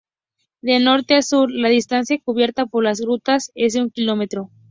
[0.61, 4.49] De norte a sur, la distancia cubierta por las grutas es de un kilómetro.